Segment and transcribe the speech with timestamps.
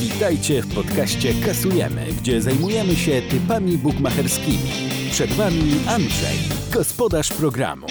[0.00, 4.70] Witajcie w podcaście Kasujemy, gdzie zajmujemy się typami bukmacherskimi.
[5.10, 6.36] Przed Wami Andrzej,
[6.72, 7.86] gospodarz programu.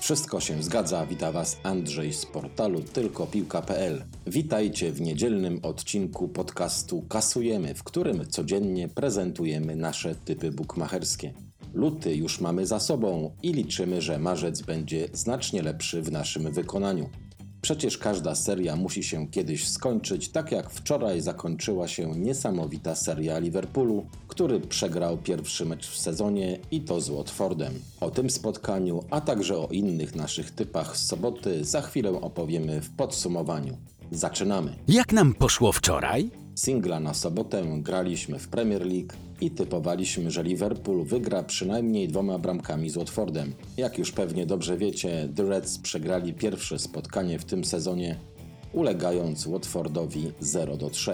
[0.00, 4.04] Wszystko się zgadza, wita Was Andrzej z portalu tylkopiłka.pl.
[4.26, 11.32] Witajcie w niedzielnym odcinku podcastu Kasujemy, w którym codziennie prezentujemy nasze typy bukmacherskie.
[11.74, 17.08] Luty już mamy za sobą i liczymy, że marzec będzie znacznie lepszy w naszym wykonaniu.
[17.62, 24.06] Przecież każda seria musi się kiedyś skończyć, tak jak wczoraj zakończyła się niesamowita seria Liverpoolu,
[24.28, 27.72] który przegrał pierwszy mecz w sezonie i to z Watfordem.
[28.00, 32.90] O tym spotkaniu, a także o innych naszych typach z soboty za chwilę opowiemy w
[32.90, 33.76] podsumowaniu.
[34.10, 34.74] Zaczynamy!
[34.88, 36.30] Jak nam poszło wczoraj?
[36.54, 42.90] Singla na sobotę graliśmy w Premier League i typowaliśmy, że Liverpool wygra przynajmniej dwoma bramkami
[42.90, 43.54] z Watfordem.
[43.76, 48.16] Jak już pewnie dobrze wiecie, The Reds przegrali pierwsze spotkanie w tym sezonie,
[48.72, 51.12] ulegając Watfordowi 0 do 3.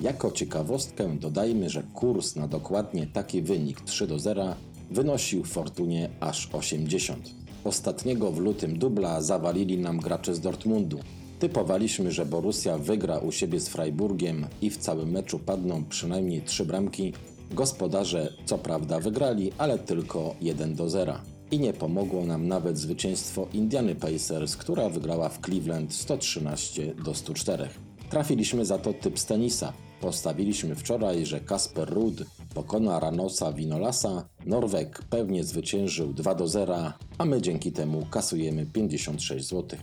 [0.00, 4.54] Jako ciekawostkę dodajmy, że kurs na dokładnie taki wynik 3 do 0
[4.90, 7.30] wynosił Fortunie aż 80.
[7.64, 10.98] Ostatniego w lutym dubla zawalili nam gracze z Dortmundu.
[11.38, 16.64] Typowaliśmy, że Borussia wygra u siebie z Freiburgiem i w całym meczu padną przynajmniej trzy
[16.64, 17.12] bramki.
[17.54, 21.14] Gospodarze co prawda wygrali, ale tylko 1 do 0.
[21.50, 27.68] I nie pomogło nam nawet zwycięstwo Indiany Pacers, która wygrała w Cleveland 113 do 104.
[28.10, 29.72] Trafiliśmy za to typ z tenisa.
[30.00, 37.24] Postawiliśmy wczoraj, że Kasper Ruud pokona Ranosa Winolasa, Norweg pewnie zwyciężył 2 do 0, a
[37.24, 39.78] my dzięki temu kasujemy 56 zł.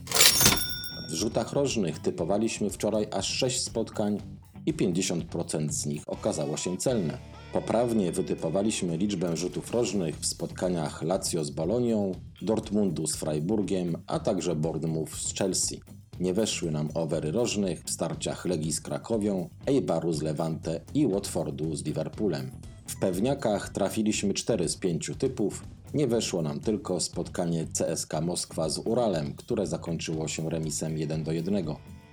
[1.10, 4.18] W rzutach rożnych typowaliśmy wczoraj aż 6 spotkań
[4.66, 7.18] i 50% z nich okazało się celne.
[7.52, 14.56] Poprawnie wytypowaliśmy liczbę rzutów rożnych w spotkaniach Lazio z Bolonią, Dortmundu z Freiburgiem, a także
[14.56, 15.80] Bournemouth z Chelsea.
[16.20, 21.76] Nie weszły nam overy rożnych w starciach Legii z Krakowią, Eibaru z Levante i Watfordu
[21.76, 22.50] z Liverpoolem.
[22.86, 28.78] W pewniakach trafiliśmy 4 z 5 typów, nie weszło nam tylko spotkanie CSK Moskwa z
[28.78, 31.64] Uralem, które zakończyło się remisem 1 do 1.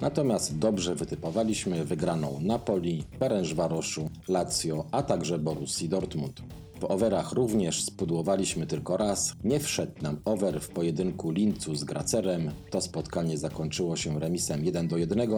[0.04, 6.42] Natomiast dobrze wytypowaliśmy wygraną Napoli, Ferencvaroszu, Lazio, a także Borussii Dortmund.
[6.80, 9.34] W overach również spudłowaliśmy tylko raz.
[9.44, 12.52] Nie wszedł nam over w pojedynku Lincu z Gracerem.
[12.70, 15.30] To spotkanie zakończyło się remisem 1 do 1.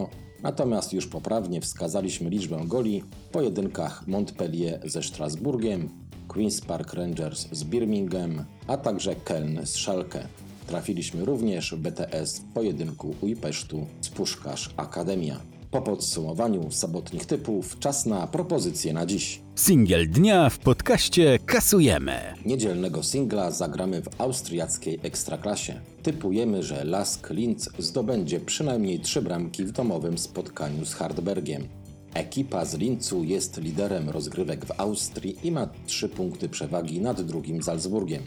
[0.44, 5.90] Natomiast już poprawnie wskazaliśmy liczbę goli w pojedynkach Montpellier ze Strasburgiem,
[6.28, 10.28] Queen's Park Rangers z Birmingham, a także Keln z Schalke.
[10.68, 15.40] Trafiliśmy również w BTS w pojedynku Ujpesztu z Puszkarz Akademia.
[15.72, 19.42] Po podsumowaniu sobotnich typów czas na propozycje na dziś.
[19.56, 22.20] Singiel dnia w podcaście Kasujemy.
[22.46, 25.82] Niedzielnego singla zagramy w austriackiej ekstraklasie.
[26.04, 31.68] Typujemy, że Lask Linz zdobędzie przynajmniej trzy bramki w domowym spotkaniu z Hardbergiem.
[32.14, 37.64] Ekipa z Lincu jest liderem rozgrywek w Austrii i ma 3 punkty przewagi nad drugim
[37.64, 38.24] Salzburgiem.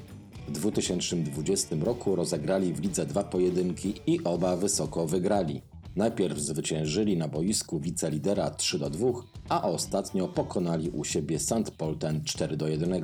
[0.48, 5.62] W 2020 roku rozegrali w lidze dwa pojedynki i oba wysoko wygrali.
[5.96, 9.12] Najpierw zwyciężyli na boisku wicelidera 3 do 2,
[9.48, 11.70] a ostatnio pokonali u siebie St.
[11.78, 13.02] Polten 4 do 1.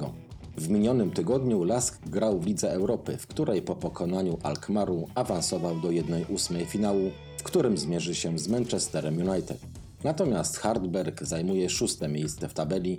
[0.56, 5.88] W minionym tygodniu Lask grał w Lidze Europy, w której po pokonaniu Alkmaru awansował do
[5.88, 9.58] 1-8 finału, w którym zmierzy się z Manchesterem United.
[10.04, 12.98] Natomiast Hardberg zajmuje szóste miejsce w tabeli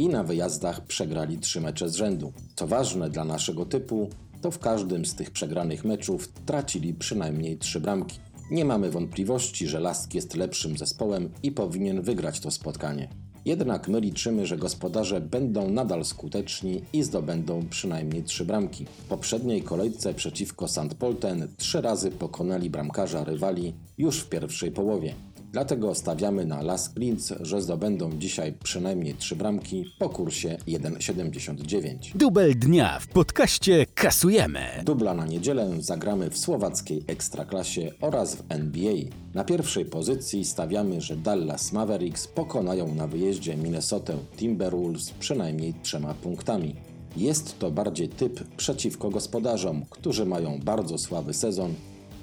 [0.00, 2.32] i na wyjazdach przegrali trzy mecze z rzędu.
[2.56, 7.80] Co ważne dla naszego typu, to w każdym z tych przegranych meczów tracili przynajmniej trzy
[7.80, 8.18] bramki.
[8.50, 13.08] Nie mamy wątpliwości, że Lask jest lepszym zespołem i powinien wygrać to spotkanie.
[13.44, 18.84] Jednak my liczymy, że gospodarze będą nadal skuteczni i zdobędą przynajmniej trzy bramki.
[18.84, 20.94] W poprzedniej kolejce przeciwko St.
[20.98, 25.14] Polten trzy razy pokonali bramkarza rywali już w pierwszej połowie.
[25.52, 32.16] Dlatego stawiamy na Las Linz, że zdobędą dzisiaj przynajmniej trzy bramki po kursie 1,79.
[32.16, 34.60] Dubel dnia w podcaście Kasujemy.
[34.84, 38.94] Dubla na niedzielę zagramy w słowackiej ekstraklasie oraz w NBA.
[39.34, 46.74] Na pierwszej pozycji stawiamy, że Dallas Mavericks pokonają na wyjeździe Minnesota Timberwolves przynajmniej trzema punktami.
[47.16, 51.74] Jest to bardziej typ przeciwko gospodarzom, którzy mają bardzo słaby sezon,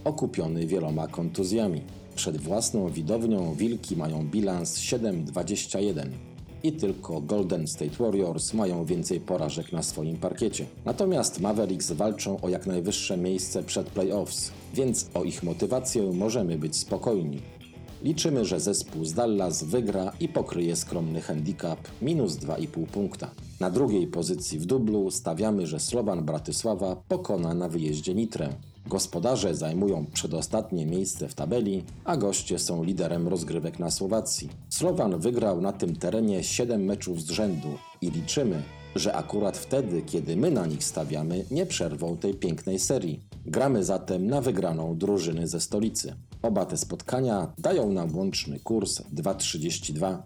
[0.08, 1.82] okupiony wieloma kontuzjami.
[2.16, 6.10] Przed własną widownią Wilki mają bilans 7-21
[6.64, 10.66] i tylko Golden State Warriors mają więcej porażek na swoim parkiecie.
[10.86, 16.76] Natomiast Mavericks walczą o jak najwyższe miejsce przed playoffs, więc o ich motywację możemy być
[16.76, 17.42] spokojni.
[18.04, 23.32] Liczymy, że zespół z Dallas wygra i pokryje skromny handicap minus 2,5 punkta.
[23.60, 28.50] Na drugiej pozycji w dublu stawiamy, że Slovan Bratysława pokona na wyjeździe Nitrę.
[28.88, 34.50] Gospodarze zajmują przedostatnie miejsce w tabeli, a goście są liderem rozgrywek na Słowacji.
[34.70, 37.68] Slovan wygrał na tym terenie 7 meczów z rzędu
[38.02, 38.64] i liczymy,
[38.96, 43.22] że akurat wtedy, kiedy my na nich stawiamy, nie przerwą tej pięknej serii.
[43.46, 46.16] Gramy zatem na wygraną drużyny ze stolicy.
[46.42, 50.18] Oba te spotkania dają nam łączny kurs 2,32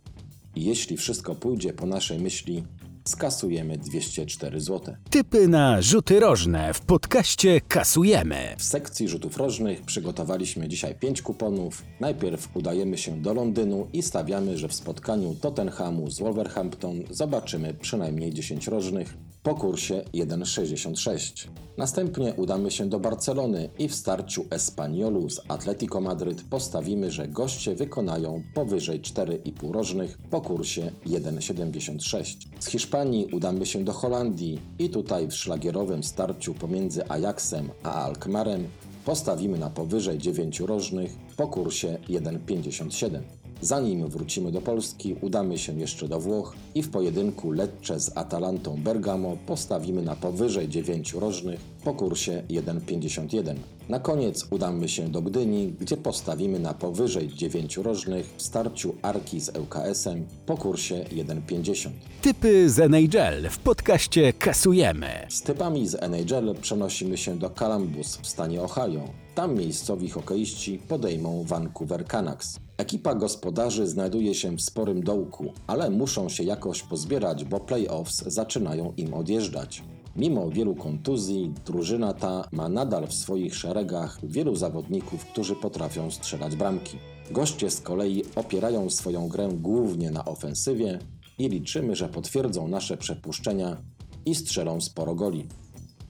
[0.56, 2.64] i jeśli wszystko pójdzie po naszej myśli,
[3.06, 4.96] skasujemy 204 zł.
[5.10, 8.56] Typy na rzuty rożne w podcaście kasujemy.
[8.58, 11.84] W sekcji rzutów rożnych przygotowaliśmy dzisiaj 5 kuponów.
[12.00, 18.34] Najpierw udajemy się do Londynu i stawiamy, że w spotkaniu Tottenhamu z Wolverhampton zobaczymy przynajmniej
[18.34, 21.48] 10 rożnych po kursie 1,66.
[21.78, 27.76] Następnie udamy się do Barcelony i w starciu Espaniolu z Atletico Madryt postawimy, że goście
[27.76, 32.36] wykonają powyżej 4,5 rożnych po kursie 1,76.
[32.60, 38.68] Z Hiszpanii udamy się do Holandii i tutaj w szlagierowym starciu pomiędzy Ajaxem a Alkmarem
[39.06, 43.41] postawimy na powyżej 9 rożnych po kursie 1,57.
[43.62, 48.78] Zanim wrócimy do Polski, udamy się jeszcze do Włoch i w pojedynku Lecce z Atalantą
[48.84, 53.56] Bergamo postawimy na powyżej 9 rożnych po kursie 1,51.
[53.90, 59.42] Na koniec udamy się do Gdyni, gdzie postawimy na powyżej 9 rożnych w starciu Arki
[59.42, 61.90] z ŁKS-em po kursie 1,50.
[62.22, 65.08] Typy z NHL w podcaście kasujemy.
[65.30, 69.02] Z typami z NHL przenosimy się do Columbus w stanie Ohio.
[69.36, 72.60] Tam miejscowi hokeiści podejmą Vancouver Canucks.
[72.82, 78.94] Ekipa gospodarzy znajduje się w sporym dołku, ale muszą się jakoś pozbierać, bo playoffs zaczynają
[78.98, 79.84] im odjeżdżać.
[80.16, 86.56] Mimo wielu kontuzji, drużyna ta ma nadal w swoich szeregach wielu zawodników, którzy potrafią strzelać
[86.56, 86.98] bramki.
[87.32, 91.00] Goście z kolei opierają swoją grę głównie na ofensywie
[91.38, 93.78] i liczymy, że potwierdzą nasze przepuszczenia
[94.26, 95.48] i strzelą sporo goli.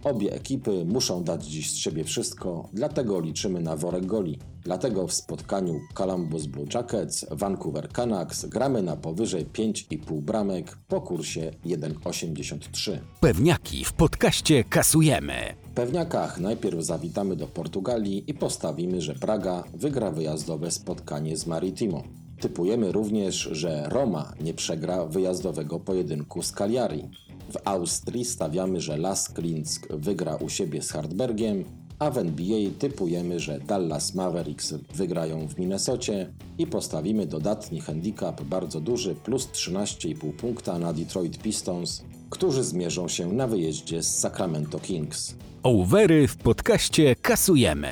[0.03, 4.39] Obie ekipy muszą dać dziś z siebie wszystko, dlatego liczymy na worek goli.
[4.63, 11.51] Dlatego w spotkaniu Columbus Blue Jackets, Vancouver Canucks gramy na powyżej 5,5 bramek po kursie
[11.65, 12.97] 1,83.
[13.19, 15.33] Pewniaki w podcaście kasujemy.
[15.71, 22.03] W pewniakach najpierw zawitamy do Portugalii i postawimy, że Braga wygra wyjazdowe spotkanie z Maritimo.
[22.39, 27.09] Typujemy również, że Roma nie przegra wyjazdowego pojedynku z Cagliari.
[27.51, 31.65] W Austrii stawiamy, że Las Klinsk wygra u siebie z Hartbergiem,
[31.99, 38.81] a w NBA typujemy, że Dallas Mavericks wygrają w Minnesocie i postawimy dodatni handicap bardzo
[38.81, 45.35] duży plus 13,5 punkta na Detroit Pistons, którzy zmierzą się na wyjeździe z Sacramento Kings.
[45.63, 47.87] Overy w podcaście kasujemy.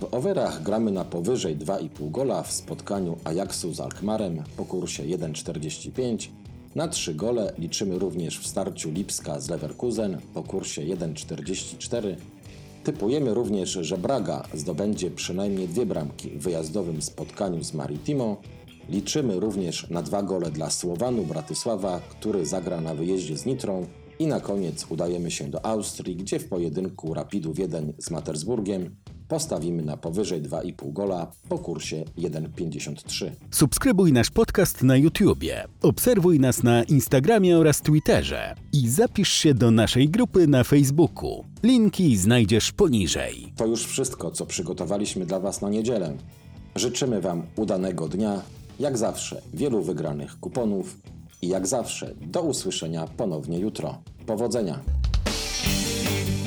[0.00, 6.28] W overach gramy na powyżej 2,5 gola w spotkaniu Ajaxu z Alkmarem po kursie 1,45.
[6.76, 12.16] Na 3 gole liczymy również w starciu Lipska z Leverkusen po kursie 1,44.
[12.84, 18.36] Typujemy również, że Braga zdobędzie przynajmniej dwie bramki w wyjazdowym spotkaniu z Maritimo.
[18.88, 23.86] Liczymy również na dwa gole dla Słowanu Bratysława, który zagra na wyjeździe z Nitrą.
[24.18, 28.96] I na koniec udajemy się do Austrii, gdzie w pojedynku Rapidu Wiedeń z Matersburgiem
[29.28, 33.30] postawimy na powyżej 2,5 gola po kursie 1,53.
[33.50, 39.70] Subskrybuj nasz podcast na YouTubie, obserwuj nas na Instagramie oraz Twitterze i zapisz się do
[39.70, 41.44] naszej grupy na Facebooku.
[41.62, 43.52] Linki znajdziesz poniżej.
[43.56, 46.16] To już wszystko, co przygotowaliśmy dla Was na niedzielę.
[46.76, 48.42] Życzymy Wam udanego dnia,
[48.80, 50.96] jak zawsze wielu wygranych kuponów
[51.42, 53.98] i jak zawsze do usłyszenia ponownie jutro.
[54.26, 54.80] Powodzenia!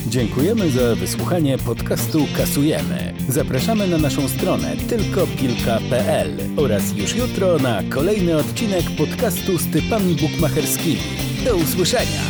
[0.10, 3.14] Dziękujemy za wysłuchanie podcastu Kasujemy.
[3.28, 11.02] Zapraszamy na naszą stronę tylkopilka.pl oraz już jutro na kolejny odcinek podcastu z typami bukmacherskimi.
[11.46, 12.29] Do usłyszenia!